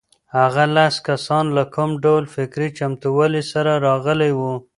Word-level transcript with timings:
هغه 0.37 0.63
لس 0.75 0.95
کسان 1.07 1.45
له 1.57 1.63
کوم 1.75 1.91
ډول 2.03 2.23
فکري 2.35 2.67
چمتووالي 2.77 3.43
سره 3.51 3.71
راغلي 3.85 4.31
وو؟ 4.39 4.53